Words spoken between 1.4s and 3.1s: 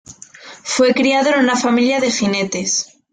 una familia de jinetes.